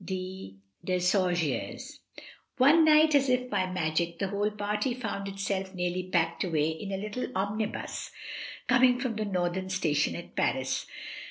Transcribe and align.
"—Dbsaugiers, 0.01 1.99
One 2.57 2.83
night, 2.85 3.13
as 3.13 3.29
if 3.29 3.51
by 3.51 3.69
magic, 3.71 4.17
the 4.17 4.29
whole 4.29 4.49
party 4.49 4.95
found 4.95 5.27
itself 5.27 5.75
neatly 5.75 6.09
packed 6.11 6.43
away 6.43 6.69
in 6.69 6.91
a 6.91 6.97
little 6.97 7.27
omnibus 7.35 8.09
com 8.67 8.83
ing 8.83 8.99
from 8.99 9.15
the 9.15 9.25
Northern 9.25 9.69
Station 9.69 10.15
at 10.15 10.35
Paris. 10.35 10.87